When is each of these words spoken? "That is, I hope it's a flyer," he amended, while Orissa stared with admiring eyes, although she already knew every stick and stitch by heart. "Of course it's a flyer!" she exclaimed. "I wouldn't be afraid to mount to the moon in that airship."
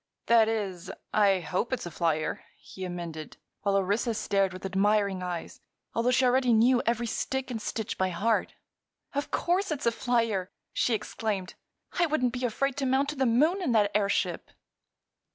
"That 0.25 0.47
is, 0.47 0.91
I 1.13 1.41
hope 1.41 1.71
it's 1.71 1.85
a 1.85 1.91
flyer," 1.91 2.41
he 2.57 2.85
amended, 2.85 3.37
while 3.61 3.77
Orissa 3.77 4.15
stared 4.15 4.51
with 4.51 4.65
admiring 4.65 5.21
eyes, 5.21 5.61
although 5.93 6.09
she 6.09 6.25
already 6.25 6.53
knew 6.53 6.81
every 6.87 7.05
stick 7.05 7.51
and 7.51 7.61
stitch 7.61 7.99
by 7.99 8.09
heart. 8.09 8.55
"Of 9.13 9.29
course 9.29 9.69
it's 9.69 9.85
a 9.85 9.91
flyer!" 9.91 10.49
she 10.73 10.95
exclaimed. 10.95 11.53
"I 11.99 12.07
wouldn't 12.07 12.33
be 12.33 12.43
afraid 12.45 12.77
to 12.77 12.87
mount 12.87 13.09
to 13.09 13.15
the 13.15 13.27
moon 13.27 13.61
in 13.61 13.73
that 13.73 13.91
airship." 13.93 14.49